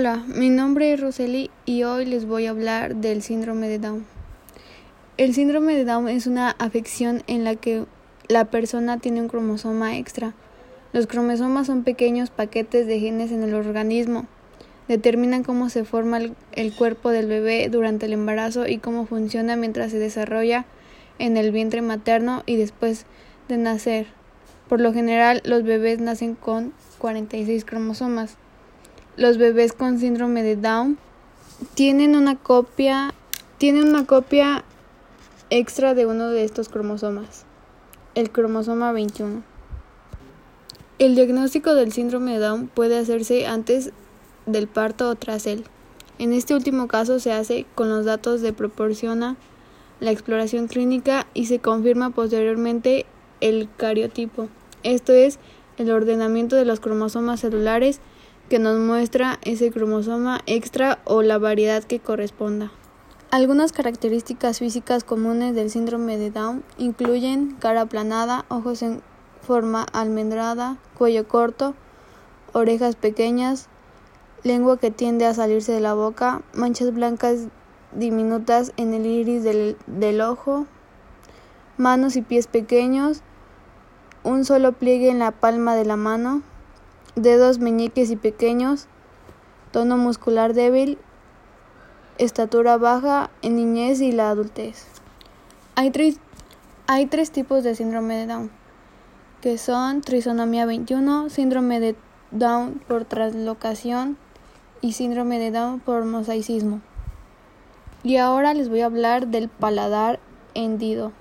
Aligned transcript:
Hola, 0.00 0.24
mi 0.26 0.48
nombre 0.48 0.94
es 0.94 0.98
Roseli 0.98 1.50
y 1.66 1.82
hoy 1.82 2.06
les 2.06 2.24
voy 2.24 2.46
a 2.46 2.50
hablar 2.50 2.96
del 2.96 3.20
síndrome 3.20 3.68
de 3.68 3.78
Down. 3.78 4.06
El 5.18 5.34
síndrome 5.34 5.76
de 5.76 5.84
Down 5.84 6.08
es 6.08 6.26
una 6.26 6.52
afección 6.52 7.22
en 7.26 7.44
la 7.44 7.54
que 7.54 7.84
la 8.26 8.46
persona 8.46 8.96
tiene 8.96 9.20
un 9.20 9.28
cromosoma 9.28 9.98
extra. 9.98 10.32
Los 10.94 11.06
cromosomas 11.06 11.66
son 11.66 11.84
pequeños 11.84 12.30
paquetes 12.30 12.86
de 12.86 12.98
genes 12.98 13.30
en 13.30 13.42
el 13.42 13.54
organismo. 13.54 14.24
Determinan 14.88 15.42
cómo 15.42 15.68
se 15.68 15.84
forma 15.84 16.18
el, 16.52 16.72
cuerpo 16.72 17.10
del 17.10 17.26
bebé 17.26 17.68
durante 17.70 18.06
el 18.06 18.14
embarazo 18.14 18.66
y 18.66 18.78
cómo 18.78 19.04
funciona 19.04 19.54
mientras 19.54 19.90
se 19.90 19.98
desarrolla 19.98 20.64
en 21.18 21.36
el 21.36 21.52
vientre 21.52 21.82
materno 21.82 22.42
y 22.46 22.56
después 22.56 23.04
de 23.48 23.58
nacer. 23.58 24.06
Por 24.66 24.80
lo 24.80 24.94
general, 24.94 25.42
los 25.44 25.62
bebés 25.62 26.00
nacen 26.00 26.36
con 26.36 26.72
46 27.00 27.66
cromosomas. 27.66 28.38
Los 29.16 29.38
bebés 29.38 29.72
con 29.72 29.98
síndrome 29.98 30.42
de 30.42 30.56
Down 30.56 30.96
tienen 31.74 32.14
una 32.14 32.36
copia 32.36 33.12
tienen 33.58 33.88
una 33.88 34.06
copia 34.06 34.64
extra 35.50 35.94
de 35.94 36.06
uno 36.06 36.28
de 36.28 36.44
estos 36.44 36.70
cromosomas, 36.70 37.44
el 38.14 38.30
cromosoma 38.30 38.92
21. 38.92 39.42
El 40.98 41.14
diagnóstico 41.14 41.74
del 41.74 41.92
síndrome 41.92 42.32
de 42.32 42.38
Down 42.38 42.68
puede 42.68 42.96
hacerse 42.96 43.46
antes 43.46 43.92
del 44.46 44.68
parto 44.68 45.10
o 45.10 45.14
tras 45.16 45.46
él. 45.46 45.64
En 46.18 46.32
este 46.32 46.54
último 46.54 46.88
caso 46.88 47.18
se 47.18 47.32
hace 47.32 47.66
con 47.74 47.90
los 47.90 48.06
datos 48.06 48.40
de 48.40 48.52
proporciona 48.52 49.36
la 49.98 50.12
exploración 50.12 50.68
clínica 50.68 51.26
y 51.34 51.46
se 51.46 51.58
confirma 51.58 52.10
posteriormente 52.10 53.06
el 53.40 53.68
cariotipo, 53.76 54.48
esto 54.84 55.12
es, 55.12 55.38
el 55.78 55.90
ordenamiento 55.90 56.56
de 56.56 56.64
los 56.64 56.80
cromosomas 56.80 57.40
celulares 57.40 58.00
que 58.50 58.58
nos 58.58 58.80
muestra 58.80 59.38
ese 59.42 59.70
cromosoma 59.70 60.40
extra 60.44 60.98
o 61.04 61.22
la 61.22 61.38
variedad 61.38 61.84
que 61.84 62.00
corresponda. 62.00 62.72
Algunas 63.30 63.70
características 63.70 64.58
físicas 64.58 65.04
comunes 65.04 65.54
del 65.54 65.70
síndrome 65.70 66.18
de 66.18 66.32
Down 66.32 66.64
incluyen 66.76 67.54
cara 67.60 67.82
aplanada, 67.82 68.44
ojos 68.48 68.82
en 68.82 69.02
forma 69.40 69.86
almendrada, 69.92 70.78
cuello 70.98 71.28
corto, 71.28 71.76
orejas 72.52 72.96
pequeñas, 72.96 73.68
lengua 74.42 74.78
que 74.78 74.90
tiende 74.90 75.26
a 75.26 75.34
salirse 75.34 75.70
de 75.70 75.80
la 75.80 75.94
boca, 75.94 76.42
manchas 76.52 76.92
blancas 76.92 77.46
diminutas 77.92 78.72
en 78.76 78.94
el 78.94 79.06
iris 79.06 79.44
del, 79.44 79.76
del 79.86 80.20
ojo, 80.20 80.66
manos 81.76 82.16
y 82.16 82.22
pies 82.22 82.48
pequeños, 82.48 83.22
un 84.24 84.44
solo 84.44 84.72
pliegue 84.72 85.08
en 85.08 85.20
la 85.20 85.30
palma 85.30 85.76
de 85.76 85.84
la 85.84 85.94
mano, 85.94 86.42
dedos 87.22 87.58
meñiques 87.58 88.10
y 88.10 88.16
pequeños, 88.16 88.86
tono 89.72 89.96
muscular 89.96 90.54
débil, 90.54 90.98
estatura 92.18 92.76
baja 92.76 93.30
en 93.42 93.56
niñez 93.56 94.00
y 94.00 94.12
la 94.12 94.30
adultez. 94.30 94.86
Hay 95.74 95.90
tres, 95.90 96.18
hay 96.86 97.06
tres 97.06 97.30
tipos 97.30 97.62
de 97.62 97.74
síndrome 97.74 98.16
de 98.16 98.26
Down, 98.26 98.50
que 99.40 99.58
son 99.58 100.00
trisonomía 100.00 100.66
21, 100.66 101.28
síndrome 101.30 101.80
de 101.80 101.96
Down 102.30 102.80
por 102.86 103.04
translocación 103.04 104.16
y 104.80 104.92
síndrome 104.92 105.38
de 105.38 105.50
Down 105.50 105.80
por 105.80 106.04
mosaicismo. 106.04 106.80
Y 108.02 108.16
ahora 108.16 108.54
les 108.54 108.68
voy 108.70 108.80
a 108.80 108.86
hablar 108.86 109.28
del 109.28 109.48
paladar 109.48 110.20
hendido. 110.54 111.12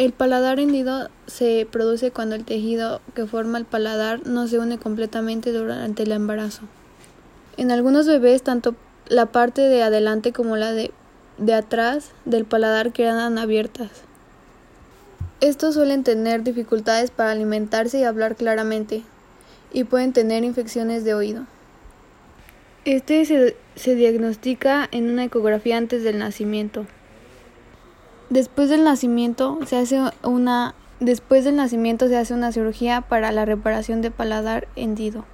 El 0.00 0.12
paladar 0.12 0.58
hendido 0.58 1.10
se 1.26 1.68
produce 1.70 2.10
cuando 2.10 2.34
el 2.34 2.46
tejido 2.46 3.02
que 3.14 3.26
forma 3.26 3.58
el 3.58 3.66
paladar 3.66 4.26
no 4.26 4.48
se 4.48 4.58
une 4.58 4.78
completamente 4.78 5.52
durante 5.52 6.04
el 6.04 6.12
embarazo. 6.12 6.62
En 7.58 7.70
algunos 7.70 8.06
bebés, 8.06 8.42
tanto 8.42 8.74
la 9.08 9.26
parte 9.26 9.60
de 9.60 9.82
adelante 9.82 10.32
como 10.32 10.56
la 10.56 10.72
de, 10.72 10.90
de 11.36 11.52
atrás 11.52 12.12
del 12.24 12.46
paladar 12.46 12.92
quedan 12.92 13.36
abiertas. 13.36 13.90
Estos 15.42 15.74
suelen 15.74 16.02
tener 16.02 16.44
dificultades 16.44 17.10
para 17.10 17.32
alimentarse 17.32 18.00
y 18.00 18.04
hablar 18.04 18.36
claramente, 18.36 19.02
y 19.70 19.84
pueden 19.84 20.14
tener 20.14 20.44
infecciones 20.44 21.04
de 21.04 21.12
oído. 21.12 21.44
Este 22.86 23.22
se, 23.26 23.54
se 23.74 23.94
diagnostica 23.96 24.88
en 24.92 25.10
una 25.10 25.24
ecografía 25.24 25.76
antes 25.76 26.02
del 26.04 26.18
nacimiento. 26.18 26.86
Después 28.30 28.68
del 28.70 28.84
nacimiento 28.84 29.58
se 29.66 29.76
hace 29.76 30.00
una 30.22 30.76
después 31.00 31.44
del 31.44 31.56
nacimiento 31.56 32.06
se 32.06 32.16
hace 32.16 32.32
una 32.32 32.52
cirugía 32.52 33.00
para 33.00 33.32
la 33.32 33.44
reparación 33.44 34.02
de 34.02 34.12
paladar 34.12 34.68
hendido. 34.76 35.24